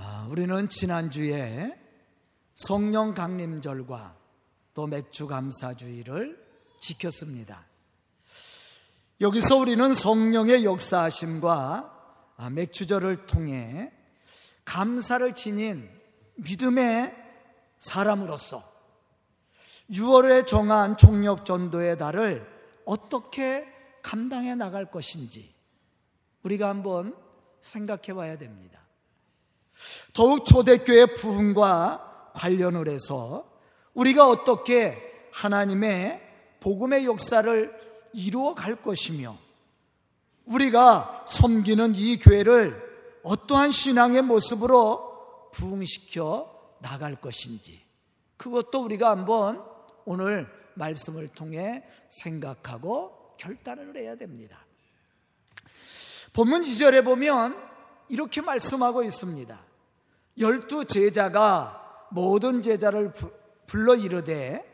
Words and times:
아, 0.00 0.28
우리는 0.30 0.68
지난주에 0.68 1.76
성령 2.54 3.14
강림절과 3.14 4.16
또 4.72 4.86
맥주 4.86 5.26
감사주의를 5.26 6.38
지켰습니다. 6.78 7.66
여기서 9.20 9.56
우리는 9.56 9.92
성령의 9.92 10.64
역사하심과 10.64 12.34
아, 12.36 12.50
맥주절을 12.50 13.26
통해 13.26 13.92
감사를 14.64 15.34
지닌 15.34 15.90
믿음의 16.36 17.16
사람으로서 17.80 18.62
6월에 19.90 20.46
정한 20.46 20.96
총력 20.96 21.44
전도의 21.44 21.98
달을 21.98 22.46
어떻게 22.84 23.66
감당해 24.02 24.54
나갈 24.54 24.92
것인지 24.92 25.52
우리가 26.44 26.68
한번 26.68 27.16
생각해 27.62 28.14
봐야 28.14 28.38
됩니다. 28.38 28.87
더욱 30.12 30.44
초대교회 30.44 31.14
부흥과 31.14 32.32
관련을 32.34 32.88
해서 32.88 33.48
우리가 33.94 34.28
어떻게 34.28 35.28
하나님의 35.32 36.22
복음의 36.60 37.04
역사를 37.04 37.72
이루어 38.12 38.54
갈 38.54 38.76
것이며 38.76 39.36
우리가 40.46 41.24
섬기는 41.28 41.94
이 41.94 42.18
교회를 42.18 42.88
어떠한 43.22 43.70
신앙의 43.70 44.22
모습으로 44.22 45.50
부흥시켜 45.52 46.76
나갈 46.80 47.20
것인지 47.20 47.82
그것도 48.36 48.82
우리가 48.84 49.10
한번 49.10 49.62
오늘 50.04 50.48
말씀을 50.74 51.28
통해 51.28 51.84
생각하고 52.08 53.34
결단을 53.36 53.96
해야 53.96 54.16
됩니다. 54.16 54.64
본문 56.32 56.62
2절에 56.62 57.04
보면 57.04 57.56
이렇게 58.08 58.40
말씀하고 58.40 59.02
있습니다. 59.02 59.67
열두 60.38 60.84
제자가 60.84 62.06
모든 62.10 62.62
제자를 62.62 63.12
불러 63.66 63.94
이르되 63.94 64.64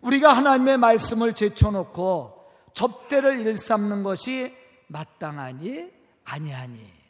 우리가 0.00 0.32
하나님의 0.32 0.78
말씀을 0.78 1.34
제쳐놓고 1.34 2.44
접대를 2.72 3.40
일삼는 3.40 4.02
것이 4.02 4.54
마땅하니 4.88 5.90
아니하니 6.24 7.00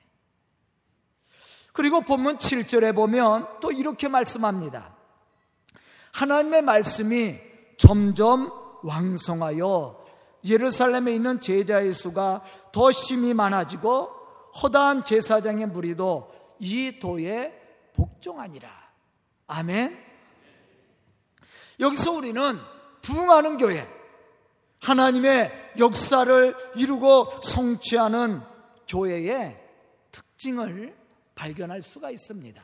그리고 1.73 2.01
본문 2.01 2.39
7절에 2.39 2.95
보면 2.95 3.47
또 3.61 3.71
이렇게 3.71 4.09
말씀합니다. 4.09 4.97
하나님의 6.13 6.63
말씀이 6.63 7.39
점점 7.79 8.51
왕성하여 8.83 10.05
예루살렘에 10.45 11.15
있는 11.15 11.39
제자의 11.39 11.93
수가 11.93 12.43
더 12.73 12.91
심히 12.91 13.35
많아지고 13.35 14.11
허다한 14.63 15.05
제사장의 15.05 15.67
무리도 15.67 16.33
이 16.59 16.99
도에 16.99 17.60
복종하니라. 18.01 18.91
아멘. 19.47 20.11
여기서 21.79 22.13
우리는 22.13 22.59
부흥하는 23.03 23.59
교회, 23.59 23.87
하나님의 24.81 25.73
역사를 25.79 26.57
이루고 26.77 27.43
성취하는 27.43 28.41
교회의 28.89 29.61
특징을 30.13 30.97
발견할 31.35 31.83
수가 31.83 32.11
있습니다. 32.11 32.63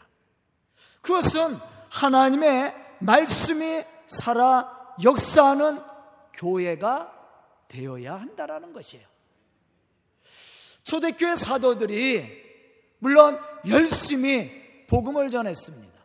그것은 1.02 1.58
하나님의 1.90 2.74
말씀이 3.00 3.84
살아 4.06 4.94
역사하는 5.02 5.82
교회가 6.32 7.12
되어야 7.68 8.14
한다라는 8.14 8.72
것이에요. 8.72 9.06
초대교회 10.84 11.34
사도들이 11.34 12.46
물론 12.98 13.38
열심히 13.68 14.65
복음을 14.86 15.30
전했습니다. 15.30 15.96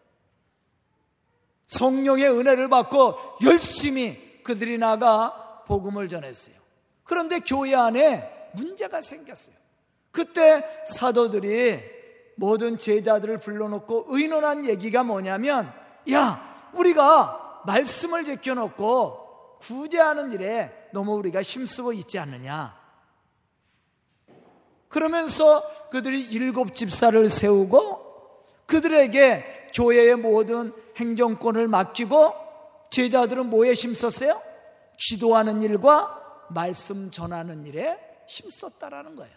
성령의 1.67 2.29
은혜를 2.29 2.69
받고 2.69 3.15
열심히 3.43 4.41
그들이 4.43 4.77
나가 4.77 5.63
복음을 5.67 6.09
전했어요. 6.09 6.55
그런데 7.03 7.39
교회 7.39 7.75
안에 7.75 8.51
문제가 8.53 9.01
생겼어요. 9.01 9.55
그때 10.11 10.63
사도들이 10.85 11.79
모든 12.35 12.77
제자들을 12.77 13.37
불러놓고 13.37 14.05
의논한 14.09 14.65
얘기가 14.65 15.03
뭐냐면, 15.03 15.71
야, 16.11 16.71
우리가 16.73 17.61
말씀을 17.65 18.23
제껴놓고 18.25 19.59
구제하는 19.59 20.31
일에 20.31 20.89
너무 20.91 21.13
우리가 21.15 21.41
힘쓰고 21.41 21.93
있지 21.93 22.19
않느냐. 22.19 22.79
그러면서 24.89 25.63
그들이 25.89 26.19
일곱 26.21 26.75
집사를 26.75 27.29
세우고 27.29 28.10
그들에게 28.71 29.69
교회의 29.73 30.15
모든 30.15 30.73
행정권을 30.97 31.67
맡기고 31.67 32.33
제자들은 32.89 33.47
뭐에 33.47 33.73
힘썼어요? 33.73 34.41
기도하는 34.97 35.61
일과 35.61 36.45
말씀 36.49 37.11
전하는 37.11 37.65
일에 37.65 37.99
힘썼다라는 38.27 39.15
거예요. 39.15 39.33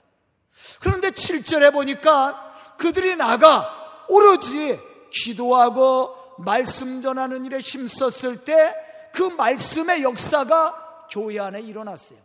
그런데 0.80 1.10
7절에 1.10 1.72
보니까 1.72 2.54
그들이 2.78 3.16
나가 3.16 4.04
오로지 4.08 4.78
기도하고 5.10 6.14
말씀 6.38 7.02
전하는 7.02 7.44
일에 7.44 7.58
힘썼을 7.58 8.44
때 8.44 8.84
그 9.14 9.22
말씀의 9.22 10.02
역사가 10.02 11.06
교회 11.10 11.38
안에 11.38 11.60
일어났어요. 11.60 12.18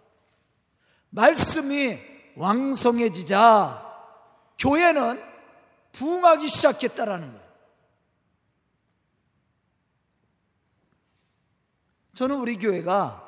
말씀이 1.11 1.99
왕성해지자 2.35 3.85
교회는 4.57 5.21
부흥하기 5.91 6.47
시작했다라는 6.47 7.33
거예요. 7.33 7.49
저는 12.15 12.35
우리 12.37 12.57
교회가 12.57 13.27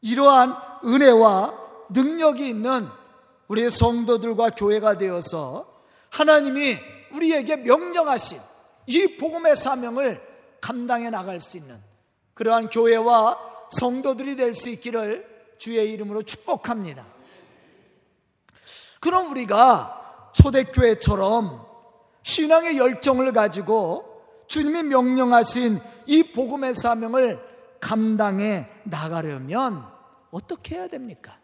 이러한 0.00 0.56
은혜와 0.84 1.58
능력이 1.90 2.48
있는 2.48 2.88
우리의 3.48 3.70
성도들과 3.70 4.50
교회가 4.50 4.96
되어서 4.96 5.84
하나님이 6.10 6.78
우리에게 7.12 7.56
명령하신 7.56 8.40
이 8.86 9.16
복음의 9.18 9.56
사명을 9.56 10.20
감당해 10.60 11.10
나갈 11.10 11.38
수 11.38 11.56
있는 11.58 11.78
그러한 12.34 12.70
교회와 12.70 13.38
성도들이 13.78 14.36
될 14.36 14.54
수 14.54 14.70
있기를 14.70 15.54
주의 15.58 15.92
이름으로 15.92 16.22
축복합니다. 16.22 17.06
그럼 19.00 19.30
우리가 19.30 20.01
초대교회처럼 20.32 21.66
신앙의 22.22 22.78
열정을 22.78 23.32
가지고 23.32 24.12
주님이 24.46 24.82
명령하신 24.84 25.80
이 26.06 26.22
복음의 26.32 26.74
사명을 26.74 27.40
감당해 27.80 28.68
나가려면 28.84 29.86
어떻게 30.30 30.76
해야 30.76 30.88
됩니까? 30.88 31.38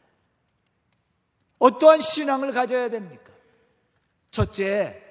어떠한 1.58 2.00
신앙을 2.00 2.52
가져야 2.52 2.88
됩니까? 2.88 3.32
첫째, 4.30 5.02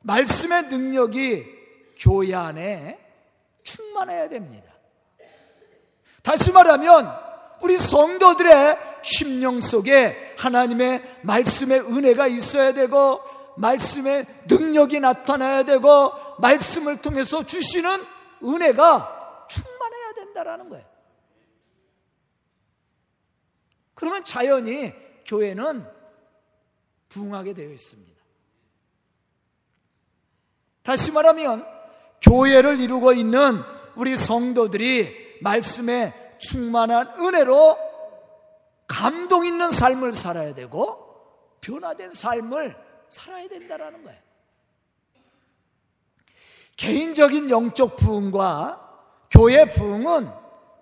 말씀의 0.00 0.64
능력이 0.64 1.44
교회 1.98 2.34
안에 2.34 2.98
충만해야 3.62 4.28
됩니다. 4.28 4.72
다시 6.22 6.52
말하면 6.52 7.12
우리 7.60 7.76
성도들의 7.76 8.78
심령 9.02 9.60
속에 9.60 10.23
하나님의 10.36 11.20
말씀의 11.22 11.80
은혜가 11.80 12.26
있어야 12.26 12.72
되고 12.72 13.20
말씀의 13.56 14.26
능력이 14.48 15.00
나타나야 15.00 15.62
되고 15.64 16.12
말씀을 16.38 17.00
통해서 17.00 17.44
주시는 17.44 17.90
은혜가 18.42 19.46
충만해야 19.48 20.12
된다라는 20.14 20.68
거예요. 20.68 20.84
그러면 23.94 24.24
자연히 24.24 24.92
교회는 25.26 25.86
부흥하게 27.08 27.54
되어 27.54 27.70
있습니다. 27.70 28.14
다시 30.82 31.12
말하면 31.12 31.64
교회를 32.20 32.80
이루고 32.80 33.12
있는 33.12 33.62
우리 33.96 34.16
성도들이 34.16 35.38
말씀에 35.40 36.12
충만한 36.38 37.14
은혜로 37.18 37.93
감동 38.94 39.44
있는 39.44 39.72
삶을 39.72 40.12
살아야 40.12 40.54
되고 40.54 41.58
변화된 41.60 42.12
삶을 42.12 42.76
살아야 43.08 43.48
된다라는 43.48 44.04
거예요. 44.04 44.20
개인적인 46.76 47.50
영적 47.50 47.96
부흥과 47.96 48.80
교회 49.32 49.64
부흥은 49.64 50.30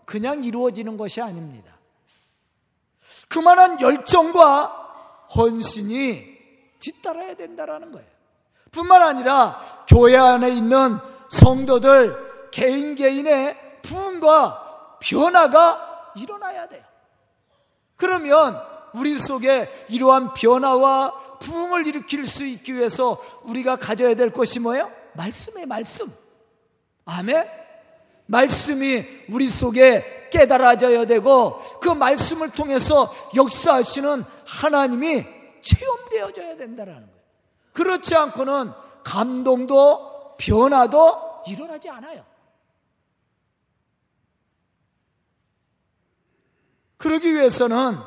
그냥 0.05 0.45
이루어지는 0.45 0.99
것이 0.99 1.23
아닙니다. 1.23 1.75
그만한 3.29 3.81
열정과 3.81 4.67
헌신이 5.35 6.39
뒤따라야 6.81 7.35
된다라는 7.35 7.93
거예요. 7.93 8.09
뿐만 8.73 9.01
아니라 9.01 9.87
교회 9.89 10.17
안에 10.17 10.51
있는 10.51 10.99
성도들 11.31 12.51
개인 12.51 12.95
개인의 12.95 13.81
부흥과 13.81 14.99
변화가 15.01 16.13
일어나야 16.17 16.69
돼요. 16.69 16.92
그러면 18.03 18.61
우리 18.95 19.17
속에 19.17 19.71
이러한 19.89 20.35
변화와 20.35 21.39
부흥을 21.39 21.87
일으킬 21.87 22.27
수 22.27 22.45
있기 22.45 22.75
위해서 22.75 23.23
우리가 23.45 23.77
가져야 23.77 24.15
될 24.15 24.33
것이 24.33 24.59
뭐예요? 24.59 24.91
말씀의 25.13 25.67
말씀. 25.67 26.13
아멘? 27.05 27.49
말씀이 28.27 29.07
우리 29.31 29.47
속에 29.47 30.31
깨달아져야 30.33 31.05
되고 31.05 31.61
그 31.81 31.91
말씀을 31.91 32.51
통해서 32.51 33.15
역사하시는 33.37 34.25
하나님이 34.47 35.25
체험되어져야 35.61 36.57
된다는 36.57 36.95
거예요. 36.95 37.09
그렇지 37.73 38.17
않고는 38.17 38.73
감동도 39.05 40.35
변화도 40.39 41.43
일어나지 41.47 41.89
않아요. 41.89 42.25
그러기 47.03 47.35
위해서는 47.35 47.99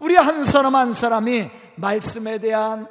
우리 0.00 0.16
한 0.16 0.44
사람 0.44 0.74
한 0.74 0.92
사람이 0.92 1.48
말씀에 1.76 2.38
대한 2.38 2.88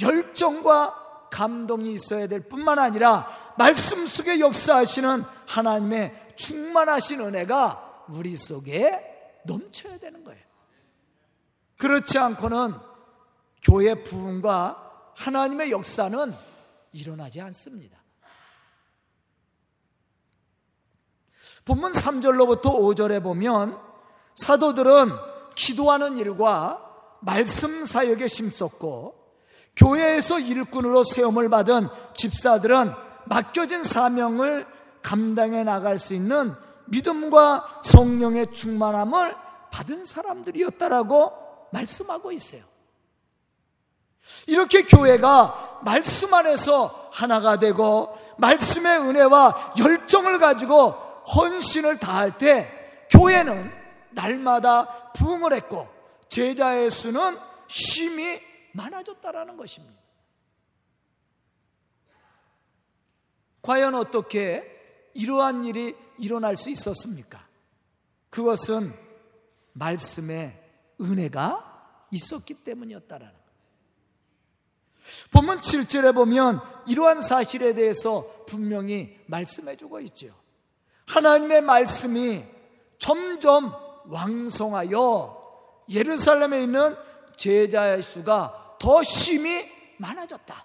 열정과 0.00 1.28
감동이 1.30 1.92
있어야 1.92 2.26
될 2.26 2.40
뿐만 2.40 2.78
아니라 2.78 3.28
말씀 3.58 4.06
속에 4.06 4.40
역사하시는 4.40 5.24
하나님의 5.46 6.32
충만하신 6.36 7.20
은혜가 7.20 8.06
우리 8.08 8.34
속에 8.34 9.42
넘쳐야 9.44 9.98
되는 9.98 10.24
거예요. 10.24 10.40
그렇지 11.76 12.18
않고는 12.18 12.72
교회 13.62 14.02
부흥과 14.02 15.10
하나님의 15.16 15.70
역사는 15.70 16.34
일어나지 16.92 17.42
않습니다. 17.42 18.02
본문 21.66 21.92
3절로부터 21.92 22.62
5절에 22.62 23.22
보면 23.22 23.93
사도들은 24.34 25.10
기도하는 25.54 26.18
일과 26.18 26.80
말씀 27.20 27.84
사역에 27.84 28.26
심썼고 28.26 29.14
교회에서 29.76 30.38
일꾼으로 30.40 31.04
세움을 31.04 31.48
받은 31.48 31.88
집사들은 32.14 32.92
맡겨진 33.26 33.82
사명을 33.82 34.66
감당해 35.02 35.64
나갈 35.64 35.98
수 35.98 36.14
있는 36.14 36.54
믿음과 36.86 37.80
성령의 37.82 38.52
충만함을 38.52 39.36
받은 39.70 40.04
사람들이었다라고 40.04 41.32
말씀하고 41.72 42.32
있어요. 42.32 42.62
이렇게 44.46 44.82
교회가 44.82 45.80
말씀 45.82 46.32
안에서 46.32 47.08
하나가 47.12 47.58
되고 47.58 48.16
말씀의 48.38 49.00
은혜와 49.00 49.74
열정을 49.78 50.38
가지고 50.38 50.90
헌신을 51.34 51.98
다할 51.98 52.36
때 52.38 52.70
교회는 53.10 53.83
날마다 54.14 55.12
부흥을 55.12 55.52
했고 55.52 55.88
제자의 56.28 56.90
수는 56.90 57.38
심히 57.68 58.40
많아졌다라는 58.72 59.56
것입니다. 59.56 59.94
과연 63.62 63.94
어떻게 63.94 65.10
이러한 65.14 65.64
일이 65.64 65.96
일어날 66.18 66.56
수 66.56 66.70
있었습니까? 66.70 67.46
그것은 68.30 68.92
말씀의 69.72 70.60
은혜가 71.00 72.06
있었기 72.10 72.54
때문이었다라는 72.64 73.32
것. 73.32 73.44
본문 75.30 75.60
7절에 75.60 76.14
보면 76.14 76.60
이러한 76.86 77.20
사실에 77.20 77.74
대해서 77.74 78.44
분명히 78.46 79.20
말씀해 79.26 79.76
주고 79.76 80.00
있죠. 80.00 80.34
하나님의 81.06 81.62
말씀이 81.62 82.44
점점 82.98 83.83
왕성하여 84.06 85.42
예루살렘에 85.88 86.62
있는 86.62 86.96
제자의 87.36 88.02
수가 88.02 88.76
더 88.78 89.02
심히 89.02 89.70
많아졌다. 89.98 90.64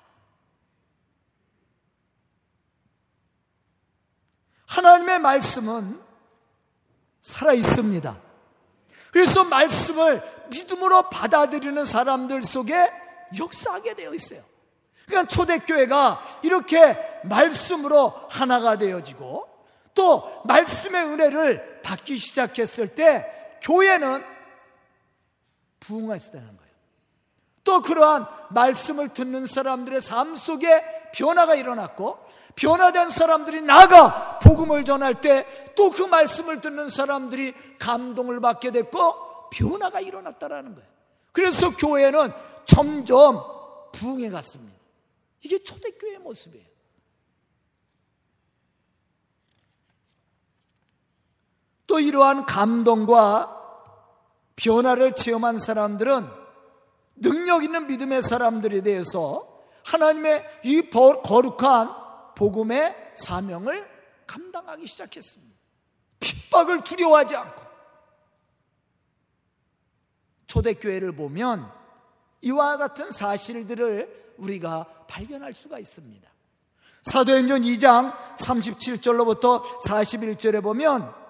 하나님의 4.66 5.20
말씀은 5.20 6.00
살아 7.22 7.54
있습니다. 7.54 8.18
그래서 9.12 9.44
말씀을 9.44 10.24
믿음으로 10.52 11.10
받아들이는 11.10 11.86
사람들 11.86 12.42
속에 12.42 12.92
역사하게 13.38 13.96
되어 13.96 14.14
있어요. 14.14 14.44
그러니까 15.06 15.28
초대교회가 15.28 16.40
이렇게 16.44 16.98
말씀으로 17.24 18.14
하나가 18.30 18.78
되어지고 18.78 19.48
또 19.96 20.42
말씀의 20.46 21.04
은혜를 21.04 21.69
받기 21.82 22.18
시작했을 22.18 22.96
때 22.96 23.26
교회는 23.62 24.24
부흥했다는 25.80 26.58
거예요. 26.58 26.70
또 27.64 27.82
그러한 27.82 28.26
말씀을 28.50 29.10
듣는 29.10 29.46
사람들의 29.46 30.02
삶 30.02 30.36
속에 30.36 30.84
변화가 31.14 31.56
일어났고 31.56 32.18
변화된 32.56 33.10
사람들이 33.10 33.62
나가 33.62 34.40
복음을 34.40 34.84
전할 34.84 35.22
때 35.22 35.46
또 35.76 35.90
그 35.90 36.04
말씀을 36.04 36.60
듣는 36.62 36.90
사람들이 36.90 37.54
감동을 37.80 38.42
받게 38.42 38.72
됐고 38.72 39.50
변화가 39.50 40.02
일어났다라는 40.02 40.76
거예요. 40.76 40.90
그래서 41.32 41.76
교회는 41.76 42.34
점점 42.66 43.42
부흥해 43.94 44.30
갔습니다. 44.30 44.78
이게 45.42 45.58
초대교회의 45.64 46.20
모습이에요. 46.20 46.69
또 51.90 52.00
이러한 52.00 52.46
감동과 52.46 53.58
변화를 54.56 55.16
체험한 55.16 55.58
사람들은 55.58 56.30
능력 57.16 57.64
있는 57.64 57.88
믿음의 57.88 58.22
사람들에 58.22 58.82
대해서 58.82 59.66
하나님의 59.86 60.46
이 60.66 60.84
거룩한 60.92 61.90
복음의 62.36 63.14
사명을 63.16 63.90
감당하기 64.28 64.86
시작했습니다. 64.86 65.56
핍박을 66.20 66.84
두려워하지 66.84 67.36
않고 67.36 67.62
초대교회를 70.46 71.14
보면 71.14 71.72
이와 72.42 72.78
같은 72.78 73.10
사실들을 73.10 74.36
우리가 74.38 74.86
발견할 75.08 75.56
수가 75.56 75.80
있습니다. 75.80 76.30
사도행전 77.02 77.62
2장 77.62 78.16
37절로부터 78.36 79.64
41절에 79.82 80.62
보면 80.62 81.29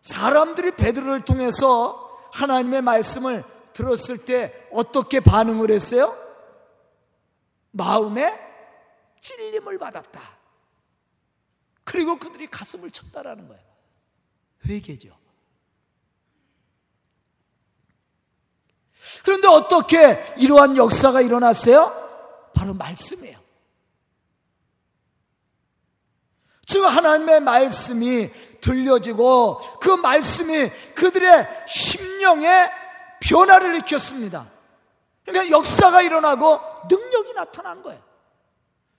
사람들이 0.00 0.72
베드로를 0.72 1.24
통해서 1.24 2.28
하나님의 2.32 2.82
말씀을 2.82 3.44
들었을 3.72 4.18
때 4.24 4.68
어떻게 4.72 5.20
반응을 5.20 5.70
했어요? 5.70 6.16
마음에 7.70 8.38
찔림을 9.20 9.78
받았다. 9.78 10.20
그리고 11.84 12.18
그들이 12.18 12.46
가슴을 12.48 12.90
쳤다라는 12.90 13.48
거예요. 13.48 13.62
회개죠. 14.66 15.18
그런데 19.24 19.48
어떻게 19.48 20.22
이러한 20.36 20.76
역사가 20.76 21.20
일어났어요? 21.20 22.50
바로 22.54 22.74
말씀이에요. 22.74 23.39
즉 26.70 26.84
하나님의 26.84 27.40
말씀이 27.40 28.30
들려지고 28.60 29.58
그 29.80 29.88
말씀이 29.90 30.70
그들의 30.94 31.48
심령에 31.66 32.70
변화를 33.18 33.74
일으켰습니다. 33.74 34.48
그러니까 35.24 35.50
역사가 35.50 36.02
일어나고 36.02 36.60
능력이 36.88 37.34
나타난 37.34 37.82
거예요. 37.82 38.00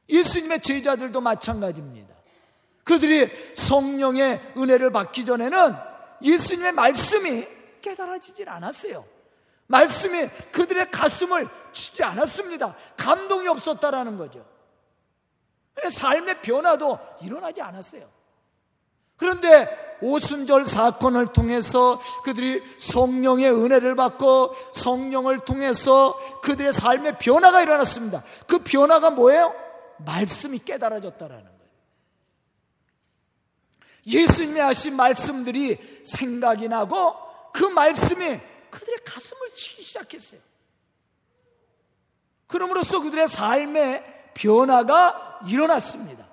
예수님의 0.10 0.60
제자들도 0.60 1.22
마찬가지입니다. 1.22 2.14
그들이 2.84 3.32
성령의 3.56 4.42
은혜를 4.58 4.92
받기 4.92 5.24
전에는 5.24 5.74
예수님의 6.22 6.74
말씀이 6.74 7.48
깨달아지질 7.82 8.50
않았어요. 8.50 9.06
말씀이 9.68 10.28
그들의 10.52 10.92
가슴을 10.92 11.48
치지 11.72 12.04
않았습니다. 12.04 12.76
감동이 12.98 13.48
없었다라는 13.48 14.18
거죠. 14.18 14.51
삶의 15.90 16.42
변화도 16.42 17.00
일어나지 17.22 17.62
않았어요. 17.62 18.10
그런데 19.18 19.98
오순절 20.02 20.66
사건을 20.66 21.28
통해서 21.28 22.02
그들이 22.24 22.64
성령의 22.80 23.52
은혜를 23.52 23.96
받고 23.96 24.56
성령을 24.74 25.46
통해서 25.46 26.18
그들의 26.42 26.74
삶의 26.74 27.20
변화가 27.20 27.62
일어났습니다. 27.62 28.24
그 28.48 28.60
변화가 28.64 29.12
뭐예요? 29.12 29.54
말씀이 30.00 30.58
깨달아졌다라는 30.60 31.44
거예요. 31.44 31.62
예수님이 34.08 34.60
하신 34.60 34.96
말씀들이 34.96 36.02
생각이 36.04 36.68
나고 36.68 37.16
그 37.54 37.64
말씀이 37.66 38.40
그들의 38.72 39.00
가슴을 39.06 39.54
치기 39.54 39.84
시작했어요. 39.84 40.42
그럼으로써 42.48 43.02
그들의 43.02 43.28
삶의 43.28 44.21
변화가 44.34 45.42
일어났습니다. 45.48 46.28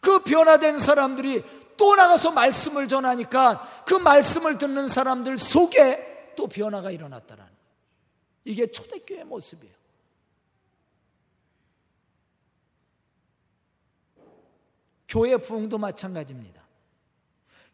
그 0.00 0.20
변화된 0.20 0.78
사람들이 0.78 1.44
또 1.76 1.94
나가서 1.94 2.30
말씀을 2.30 2.88
전하니까 2.88 3.84
그 3.86 3.94
말씀을 3.94 4.58
듣는 4.58 4.88
사람들 4.88 5.36
속에 5.36 6.34
또 6.36 6.46
변화가 6.46 6.90
일어났다는 6.90 7.42
거예요. 7.42 7.56
이게 8.44 8.70
초대교회 8.70 9.24
모습이에요. 9.24 9.74
교회 15.08 15.36
부흥도 15.36 15.78
마찬가지입니다. 15.78 16.62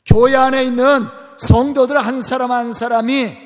교회 0.05 0.35
안에 0.35 0.65
있는 0.65 1.07
성도들 1.39 1.97
한 1.97 2.21
사람 2.21 2.53
한 2.53 2.73
사람이 2.73 3.37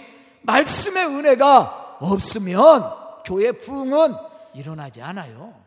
말씀의 0.42 1.06
은혜가 1.06 1.99
없으면 2.00 3.23
교회 3.25 3.52
부흥은 3.52 4.14
일어나지 4.54 5.02
않아요. 5.02 5.65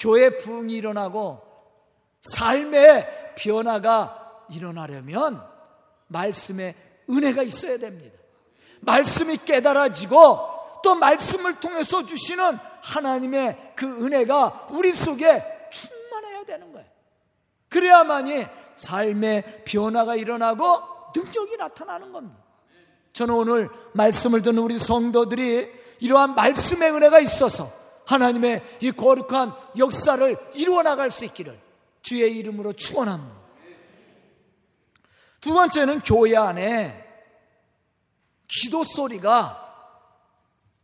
교회 0.00 0.34
부흥이 0.34 0.74
일어나고 0.74 1.40
삶의 2.22 3.34
변화가 3.36 4.46
일어나려면 4.50 5.46
말씀의 6.08 6.74
은혜가 7.08 7.42
있어야 7.42 7.78
됩니다. 7.78 8.18
말씀이 8.80 9.36
깨달아지고 9.44 10.80
또 10.82 10.94
말씀을 10.94 11.60
통해서 11.60 12.04
주시는 12.06 12.58
하나님의 12.82 13.74
그 13.76 13.86
은혜가 13.86 14.68
우리 14.70 14.92
속에 14.92 15.44
충만해야 15.70 16.44
되는 16.44 16.72
거예요. 16.72 16.88
그래야만이 17.68 18.46
삶의 18.74 19.64
변화가 19.66 20.16
일어나고 20.16 21.12
능력이 21.14 21.58
나타나는 21.58 22.12
겁니다. 22.12 22.42
저는 23.12 23.34
오늘 23.34 23.68
말씀을 23.92 24.40
듣는 24.40 24.62
우리 24.62 24.78
성도들이 24.78 25.70
이러한 26.00 26.34
말씀의 26.34 26.90
은혜가 26.90 27.20
있어서 27.20 27.79
하나님의 28.10 28.78
이 28.80 28.90
거룩한 28.90 29.54
역사를 29.78 30.50
이루어 30.54 30.82
나갈 30.82 31.12
수 31.12 31.24
있기를 31.24 31.60
주의 32.02 32.36
이름으로 32.38 32.72
축원합니다. 32.72 33.40
두 35.40 35.54
번째는 35.54 36.00
교회 36.00 36.36
안에 36.36 37.06
기도 38.48 38.82
소리가 38.82 39.58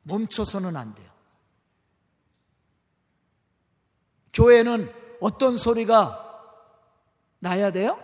멈춰서는 0.03 0.77
안 0.77 0.95
돼요. 0.95 1.11
교회는 4.33 4.93
어떤 5.21 5.57
소리가 5.57 6.23
나야 7.41 7.73
돼요? 7.73 8.01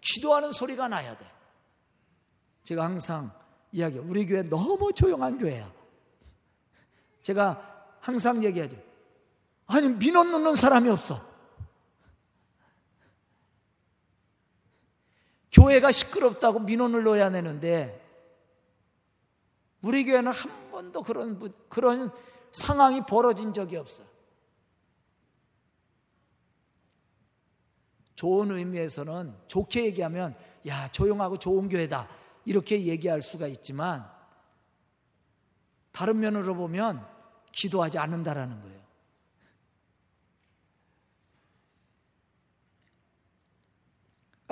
기도하는 0.00 0.50
소리가 0.50 0.88
나야 0.88 1.16
돼. 1.16 1.30
제가 2.64 2.82
항상 2.82 3.30
이야기, 3.70 3.98
우리 3.98 4.26
교회 4.26 4.42
너무 4.42 4.92
조용한 4.92 5.38
교회야. 5.38 5.72
제가 7.22 7.69
항상 8.00 8.42
얘기하죠. 8.42 8.76
아니, 9.66 9.88
민원 9.88 10.30
넣는 10.32 10.54
사람이 10.54 10.88
없어. 10.90 11.28
교회가 15.52 15.92
시끄럽다고 15.92 16.60
민원을 16.60 17.04
넣어야 17.04 17.30
되는데, 17.30 18.00
우리 19.82 20.04
교회는 20.04 20.32
한 20.32 20.70
번도 20.70 21.02
그런, 21.02 21.52
그런 21.68 22.10
상황이 22.52 23.00
벌어진 23.06 23.52
적이 23.52 23.76
없어. 23.76 24.04
좋은 28.14 28.50
의미에서는 28.50 29.34
좋게 29.46 29.86
얘기하면, 29.86 30.36
야, 30.66 30.88
조용하고 30.88 31.38
좋은 31.38 31.68
교회다. 31.68 32.08
이렇게 32.44 32.84
얘기할 32.84 33.22
수가 33.22 33.46
있지만, 33.46 34.10
다른 35.92 36.20
면으로 36.20 36.54
보면 36.54 37.09
기도하지 37.52 37.98
않는다라는 37.98 38.60
거예요. 38.62 38.80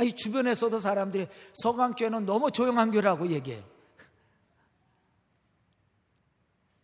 이 0.03 0.13
주변에서도 0.13 0.79
사람들이 0.79 1.27
서강교회는 1.55 2.25
너무 2.25 2.51
조용한 2.53 2.93
교회라고 2.93 3.29
얘기해요. 3.29 3.65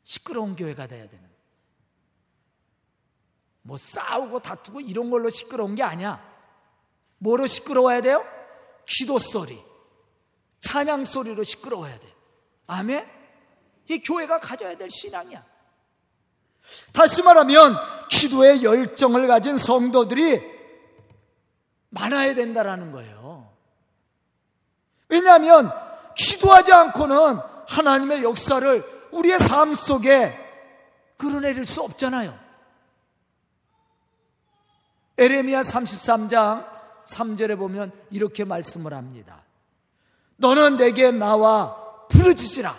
시끄러운 0.03 0.57
교회가 0.57 0.87
돼야 0.87 1.09
되는. 1.09 1.25
뭐 3.63 3.77
싸우고 3.79 4.41
다투고 4.41 4.81
이런 4.81 5.11
걸로 5.11 5.31
시끄러운 5.31 5.75
게 5.75 5.83
아니야. 5.83 6.23
뭐로 7.19 7.47
시끄러워야 7.47 8.03
돼요? 8.03 8.25
기도 8.87 9.19
소리, 9.19 9.63
찬양 10.61 11.05
소리로 11.05 11.43
시끄러워야 11.45 11.99
돼. 11.99 12.15
아멘? 12.67 13.09
이 13.89 13.99
교회가 14.01 14.41
가져야 14.41 14.77
될 14.77 14.91
신앙이야. 14.91 15.54
다시 16.93 17.23
말하면 17.23 17.77
기도의 18.09 18.63
열정을 18.63 19.27
가진 19.27 19.57
성도들이 19.59 20.41
많아야 21.91 22.35
된다라는 22.35 22.93
거예요. 22.93 23.51
왜냐하면 25.09 25.71
기도하지 26.17 26.73
않고는 26.73 27.39
하나님의 27.69 28.23
역사를 28.23 29.09
우리의 29.13 29.39
삶 29.39 29.75
속에 29.75 30.39
끌어내릴 31.17 31.65
수 31.65 31.83
없잖아요. 31.83 32.39
에레미야 35.17 35.63
33장 35.63 36.67
3절에 37.07 37.57
보면 37.57 37.93
이렇게 38.11 38.45
말씀을 38.45 38.93
합니다. 38.93 39.43
너는 40.37 40.77
내게 40.77 41.13
나와 41.13 42.07
부르짖으라. 42.09 42.77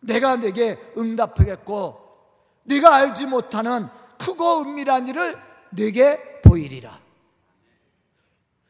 내가 0.00 0.36
내게 0.36 0.78
응답하겠고 0.96 2.07
네가 2.68 2.94
알지 2.94 3.26
못하는 3.26 3.88
크고 4.18 4.62
은밀한 4.62 5.06
일을 5.06 5.36
내게 5.70 6.40
보이리라. 6.42 6.98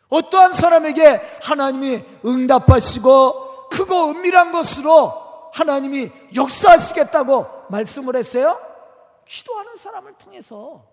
어떠한 0.08 0.52
사람에게 0.52 1.20
하나님이 1.42 2.02
응답하시고 2.24 3.68
크고 3.68 4.10
은밀한 4.10 4.52
것으로 4.52 5.50
하나님이 5.52 6.10
역사하시겠다고 6.34 7.66
말씀을 7.68 8.16
했어요? 8.16 8.58
기도하는 9.26 9.76
사람을 9.76 10.14
통해서. 10.14 10.86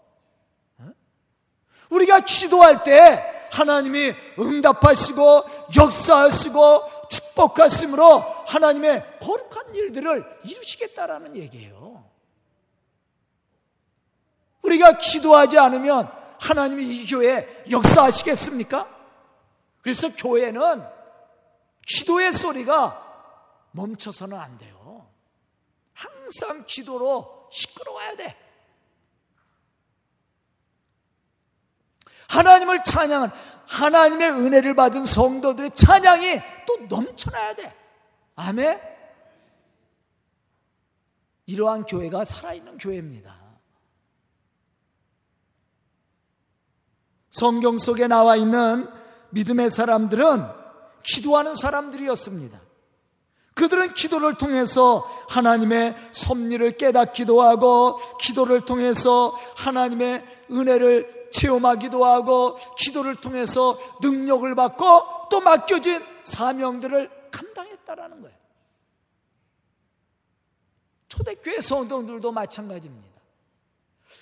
우리가 1.89 2.21
기도할 2.21 2.83
때 2.83 3.47
하나님이 3.51 4.13
응답하시고 4.39 5.43
역사하시고 5.77 7.07
축복하심으로 7.09 8.19
하나님의 8.47 9.19
거룩한 9.21 9.75
일들을 9.75 10.39
이루시겠다라는 10.43 11.37
얘기예요. 11.37 11.94
우리가 14.65 14.97
기도하지 14.97 15.57
않으면 15.57 16.11
하나님이 16.39 16.83
이 16.83 17.07
교회에 17.07 17.65
역사하시겠습니까? 17.69 18.89
그래서 19.81 20.13
교회는 20.15 20.83
기도의 21.87 22.33
소리가 22.33 23.01
멈춰서는 23.71 24.37
안 24.37 24.57
돼요. 24.57 25.07
항상 25.93 26.63
기도로 26.65 27.49
시끄러워야 27.51 28.15
돼. 28.15 28.35
하나님을 32.27 32.83
찬양한 32.83 33.31
하나님의 33.67 34.31
은혜를 34.31 34.75
받은 34.75 35.05
성도들의 35.05 35.71
찬양이 35.75 36.41
또 36.67 36.77
넘쳐나야 36.87 37.53
돼. 37.55 37.75
아멘. 38.35 38.81
이러한 41.45 41.85
교회가 41.85 42.25
살아있는 42.25 42.77
교회입니다. 42.77 43.44
성경 47.35 47.77
속에 47.77 48.07
나와 48.07 48.37
있는 48.37 48.87
믿음의 49.31 49.69
사람들은 49.69 50.45
기도하는 51.03 51.53
사람들이었습니다. 51.53 52.61
그들은 53.55 53.93
기도를 53.93 54.37
통해서 54.37 55.05
하나님의 55.27 55.97
섭리를 56.13 56.77
깨닫기도 56.77 57.41
하고, 57.41 57.97
기도를 58.21 58.61
통해서 58.61 59.35
하나님의 59.57 60.25
은혜를 60.49 61.29
체험하기도 61.33 62.05
하고, 62.05 62.55
기도를 62.77 63.15
통해서 63.15 63.77
능력을 64.01 64.55
받고, 64.55 65.27
또 65.29 65.41
맡겨진 65.41 66.05
사명들을 66.23 67.31
감당했다라는 67.31 68.21
거예요. 68.21 68.37
초대교회 71.09 71.59
성도들도 71.59 72.31
마찬가지입니다. 72.31 73.14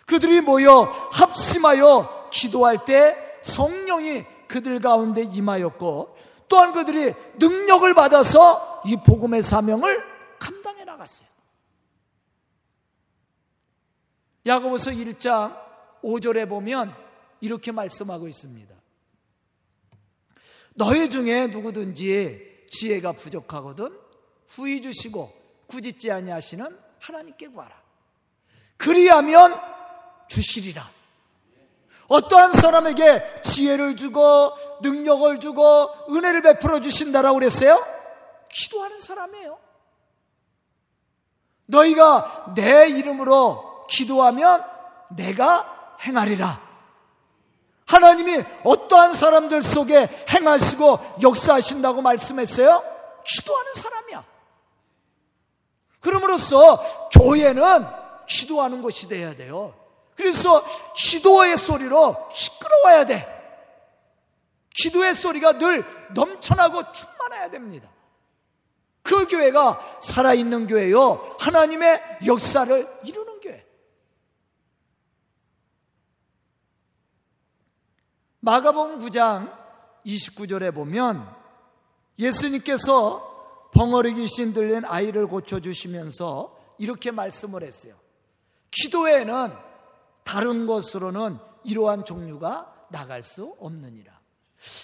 그들이 0.05 0.41
모여 0.41 0.83
합심하여 1.11 2.29
기도할 2.31 2.85
때 2.85 3.15
성령이 3.43 4.25
그들 4.47 4.79
가운데 4.79 5.23
임하였고 5.23 6.15
또한 6.47 6.71
그들이 6.71 7.13
능력을 7.39 7.93
받아서 7.93 8.81
이 8.85 8.95
복음의 8.97 9.41
사명을 9.41 10.03
감당해 10.39 10.83
나갔어요. 10.83 11.27
야고보서 14.45 14.91
1장 14.91 15.57
5절에 16.03 16.47
보면 16.49 16.93
이렇게 17.39 17.71
말씀하고 17.71 18.27
있습니다. 18.27 18.73
너희 20.75 21.09
중에 21.09 21.47
누구든지 21.47 22.65
지혜가 22.69 23.13
부족하거든 23.13 23.97
후히 24.47 24.81
주시고 24.81 25.31
꾸짖지 25.67 26.11
아니하시는 26.11 26.77
하나님께 26.99 27.47
구하라. 27.47 27.81
그리하면 28.77 29.59
주시리라. 30.33 30.89
어떠한 32.09 32.53
사람에게 32.53 33.41
지혜를 33.41 33.95
주고 33.95 34.51
능력을 34.81 35.39
주고 35.39 35.89
은혜를 36.09 36.41
베풀어 36.41 36.81
주신다라고 36.81 37.35
그랬어요? 37.35 37.83
기도하는 38.49 38.99
사람이에요. 38.99 39.57
너희가 41.65 42.53
내 42.55 42.87
이름으로 42.89 43.87
기도하면 43.87 44.63
내가 45.09 45.97
행하리라. 46.01 46.61
하나님이 47.85 48.43
어떠한 48.63 49.13
사람들 49.13 49.61
속에 49.61 50.09
행하시고 50.29 51.17
역사하신다고 51.21 52.01
말씀했어요? 52.01 52.83
기도하는 53.25 53.73
사람이야. 53.73 54.25
그러므로써 55.99 57.09
교회는 57.09 57.85
기도하는 58.27 58.81
곳이 58.81 59.07
돼야 59.07 59.33
돼요. 59.35 59.82
그래서 60.15 60.63
기도의 60.95 61.57
소리로 61.57 62.29
시끄러워야 62.33 63.05
돼. 63.05 63.29
기도의 64.73 65.13
소리가 65.13 65.57
늘 65.57 65.85
넘쳐나고 66.13 66.91
충만해야 66.91 67.49
됩니다. 67.49 67.89
그 69.01 69.27
교회가 69.27 69.99
살아있는 70.01 70.67
교회요. 70.67 71.35
하나님의 71.39 72.19
역사를 72.25 72.99
이루는 73.05 73.39
교회. 73.41 73.65
마가복음 78.39 78.99
9장 78.99 79.53
29절에 80.05 80.73
보면 80.73 81.33
예수님께서 82.19 83.69
벙어리 83.73 84.13
귀신 84.13 84.53
들린 84.53 84.85
아이를 84.85 85.27
고쳐주시면서 85.27 86.57
이렇게 86.77 87.11
말씀을 87.11 87.63
했어요. 87.63 87.95
기도에는 88.71 89.72
다른 90.23 90.65
것으로는 90.65 91.37
이러한 91.63 92.05
종류가 92.05 92.87
나갈 92.89 93.23
수 93.23 93.55
없느니라. 93.59 94.19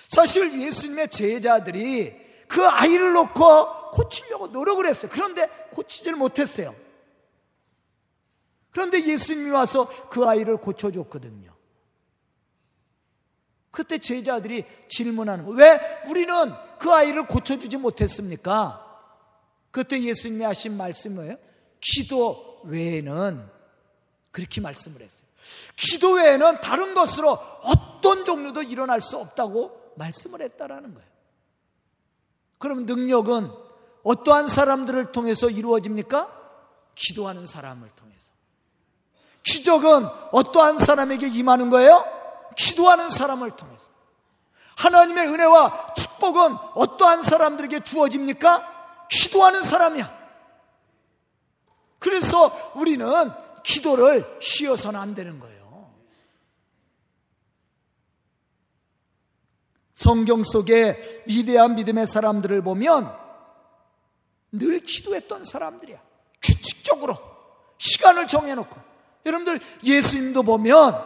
사실 0.08 0.62
예수님의 0.62 1.10
제자들이 1.10 2.30
그 2.48 2.66
아이를 2.68 3.14
놓고 3.14 3.92
고치려고 3.92 4.48
노력을 4.48 4.86
했어요. 4.86 5.12
그런데 5.14 5.48
고치질 5.72 6.16
못했어요. 6.16 6.76
그런데 8.72 9.04
예수님이 9.06 9.52
와서 9.52 9.88
그 10.10 10.26
아이를 10.26 10.58
고쳐줬거든요. 10.58 11.54
그때 13.72 13.98
제자들이 14.00 14.66
질문하는 14.90 15.46
거예요. 15.46 15.58
왜 15.58 15.80
우리는 16.10 16.54
그 16.80 16.92
아이를 16.92 17.28
고쳐주지 17.28 17.78
못했습니까? 17.78 18.86
그때 19.72 20.02
예수님이 20.02 20.44
하신 20.44 20.76
뭐예요? 20.78 21.38
기도 21.80 22.62
외에는 22.66 23.48
그렇게 24.32 24.60
말씀을 24.60 25.02
했어요. 25.02 25.29
기도 25.76 26.14
외에는 26.14 26.62
다른 26.62 26.94
것으로 26.94 27.40
어떤 27.64 28.26
종류도 28.26 28.64
일어날 28.64 29.02
수 29.02 29.18
없다고 29.18 29.94
말씀을 29.96 30.42
했다라는 30.42 30.94
거예요. 30.94 31.10
그럼 32.58 32.86
능력은 32.86 33.52
어떠한 34.04 34.48
사람들을 34.48 35.12
통해서 35.12 35.50
이루어집니까? 35.50 36.38
기도하는 36.96 37.46
사람을 37.46 37.90
통해서. 37.90 38.32
기적은 39.44 40.06
어떠한 40.32 40.78
사람에게 40.78 41.28
임하는 41.28 41.70
거예요? 41.70 42.06
기도하는 42.58 43.10
사람을 43.10 43.52
통해서. 43.52 43.90
하나님의 44.76 45.28
은혜와 45.28 45.94
축복은 45.94 46.56
어떠한 46.76 47.24
사람들에게 47.24 47.82
주어집니까? 47.82 49.08
기도하는 49.10 49.62
사람이야. 49.62 50.20
그래서 52.00 52.74
우리는 52.76 53.32
기도를 53.64 54.38
쉬어서는 54.42 55.00
안 55.00 55.16
되는 55.16 55.40
거예요. 55.40 55.94
성경 59.94 60.44
속에 60.44 61.24
위대한 61.28 61.76
믿음의 61.76 62.08
사람들을 62.08 62.62
보면 62.62 63.14
늘 64.52 64.80
기도했던 64.80 65.44
사람들이야. 65.44 66.02
규칙적으로 66.42 67.18
시간을 67.78 68.28
정해놓고. 68.28 68.76
여러분들 69.26 69.60
예수님도 69.84 70.44
보면 70.44 71.06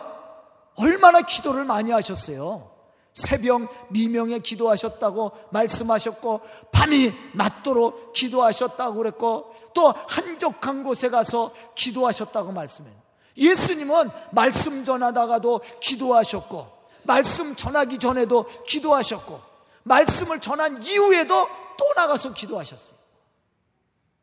얼마나 0.76 1.22
기도를 1.22 1.66
많이 1.66 1.92
하셨어요. 1.92 2.73
새벽 3.14 3.92
미명에 3.92 4.40
기도하셨다고 4.40 5.32
말씀하셨고 5.52 6.42
밤이 6.72 7.14
맞도록 7.34 8.14
기도하셨다고 8.14 8.96
그랬고 8.96 9.56
또 9.74 9.92
한적한 9.92 10.84
곳에 10.84 11.10
가서 11.10 11.54
기도하셨다고 11.76 12.52
말씀해요. 12.52 12.96
예수님은 13.38 14.10
말씀 14.32 14.84
전하다가도 14.84 15.62
기도하셨고 15.80 16.68
말씀 17.04 17.56
전하기 17.56 18.00
전에도 18.00 18.48
기도하셨고 18.68 19.40
말씀을 19.84 20.40
전한 20.40 20.82
이후에도 20.82 21.48
또 21.78 21.94
나가서 21.96 22.34
기도하셨어요. 22.34 22.98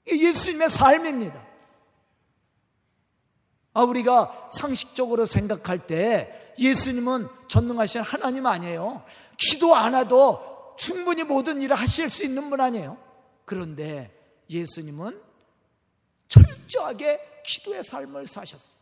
예수님의 0.08 0.68
삶입니다. 0.68 1.50
아, 3.72 3.82
우리가 3.82 4.48
상식적으로 4.50 5.26
생각할 5.26 5.86
때 5.86 6.49
예수님은 6.60 7.28
전능하신 7.48 8.02
하나님 8.02 8.46
아니에요. 8.46 9.04
기도 9.38 9.74
안 9.74 9.94
해도 9.94 10.74
충분히 10.78 11.24
모든 11.24 11.60
일을 11.62 11.74
하실 11.74 12.10
수 12.10 12.24
있는 12.24 12.50
분 12.50 12.60
아니에요. 12.60 12.98
그런데 13.44 14.14
예수님은 14.48 15.20
철저하게 16.28 17.42
기도의 17.44 17.82
삶을 17.82 18.26
사셨어요. 18.26 18.78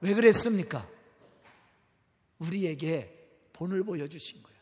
왜 0.00 0.14
그랬습니까? 0.14 0.86
우리에게 2.38 3.12
본을 3.52 3.84
보여주신 3.84 4.42
거예요. 4.42 4.56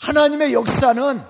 하나님의 0.00 0.52
역사는 0.54 1.22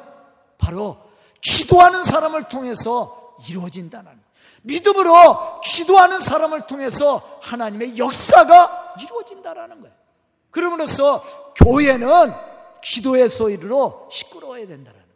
바로 0.58 1.10
기도하는 1.40 2.04
사람을 2.04 2.48
통해서 2.48 3.36
이루어진다는 3.48 4.20
믿음으로 4.62 5.60
기도하는 5.62 6.20
사람을 6.20 6.66
통해서 6.66 7.38
하나님의 7.42 7.98
역사가 7.98 8.96
이루어진다라는 9.02 9.80
거예요. 9.80 9.96
그러므로써 10.50 11.22
교회는 11.54 12.32
기도의 12.82 13.28
소리로 13.28 14.08
시끄러워야 14.10 14.66
된다는 14.66 14.98
거예요. 15.00 15.10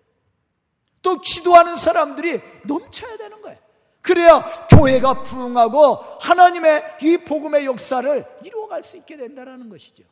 또 1.02 1.20
기도하는 1.20 1.74
사람들이 1.74 2.40
넘쳐야 2.64 3.16
되는 3.16 3.42
거예요. 3.42 3.58
그래야 4.00 4.42
교회가 4.68 5.22
부흥하고 5.22 5.94
하나님의 6.20 6.96
이 7.02 7.16
복음의 7.18 7.64
역사를 7.64 8.26
이루어갈 8.42 8.82
수 8.82 8.96
있게 8.98 9.16
된다는 9.16 9.68
것이죠. 9.68 10.04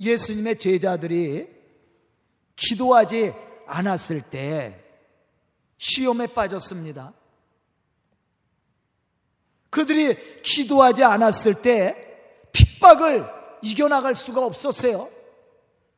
예수님의 0.00 0.58
제자들이 0.58 1.48
기도하지 2.56 3.32
않았을 3.66 4.22
때 4.22 4.83
시험에 5.78 6.26
빠졌습니다. 6.28 7.12
그들이 9.70 10.16
기도하지 10.42 11.02
않았을 11.02 11.62
때 11.62 11.96
핍박을 12.52 13.26
이겨나갈 13.62 14.14
수가 14.14 14.44
없었어요. 14.44 15.08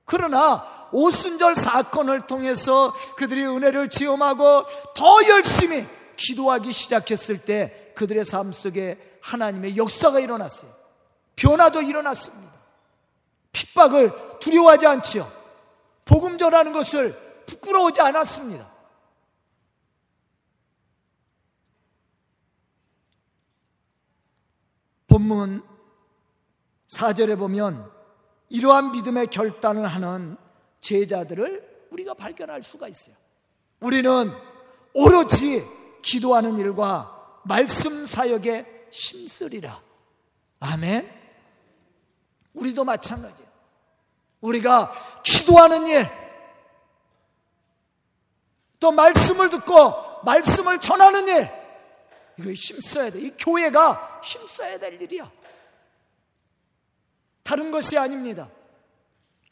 그러나 0.04 0.88
오순절 0.92 1.56
사건을 1.56 2.22
통해서 2.22 2.94
그들이 3.16 3.44
은혜를 3.44 3.90
지음하고 3.90 4.64
더 4.94 5.28
열심히 5.28 5.86
기도하기 6.16 6.72
시작했을 6.72 7.38
때 7.38 7.92
그들의 7.94 8.24
삶 8.24 8.52
속에 8.52 9.18
하나님의 9.20 9.76
역사가 9.76 10.20
일어났어요. 10.20 10.70
변화도 11.34 11.82
일어났습니다. 11.82 12.54
핍박을 13.52 14.38
두려워하지 14.40 14.86
않지요. 14.86 15.30
복음 16.04 16.38
전하는 16.38 16.72
것을 16.72 17.44
부끄러워하지 17.46 18.00
않았습니다. 18.00 18.75
본문 25.16 25.62
4절에 26.88 27.38
보면 27.38 27.90
이러한 28.50 28.92
믿음의 28.92 29.28
결단을 29.28 29.86
하는 29.86 30.36
제자들을 30.80 31.86
우리가 31.90 32.12
발견할 32.12 32.62
수가 32.62 32.86
있어요. 32.88 33.16
우리는 33.80 34.30
오로지 34.92 35.64
기도하는 36.02 36.58
일과 36.58 37.40
말씀 37.44 38.04
사역에 38.04 38.88
힘쓰리라. 38.90 39.80
아멘. 40.60 41.10
우리도 42.52 42.84
마찬가지예요. 42.84 43.50
우리가 44.42 44.92
기도하는 45.24 45.86
일, 45.86 46.06
또 48.78 48.92
말씀을 48.92 49.48
듣고 49.48 50.22
말씀을 50.24 50.78
전하는 50.78 51.26
일, 51.26 51.50
이거 52.38 52.52
힘써야 52.52 53.10
돼. 53.10 53.20
이 53.20 53.30
교회가 53.38 54.15
힘써야 54.26 54.78
될 54.78 55.00
일이야. 55.00 55.30
다른 57.44 57.70
것이 57.70 57.96
아닙니다. 57.96 58.50